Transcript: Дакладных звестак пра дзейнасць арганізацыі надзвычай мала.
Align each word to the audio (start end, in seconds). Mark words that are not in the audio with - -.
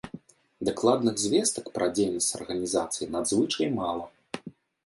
Дакладных 0.69 1.15
звестак 1.25 1.69
пра 1.77 1.89
дзейнасць 1.99 2.31
арганізацыі 2.39 3.11
надзвычай 3.17 3.67
мала. 3.81 4.05